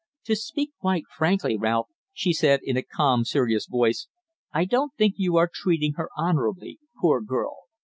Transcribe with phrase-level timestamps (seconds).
[0.23, 4.07] "To speak quite frankly, Ralph," she said in a calm, serious voice,
[4.51, 7.65] "I don't think you are treating her honourably, poor girl.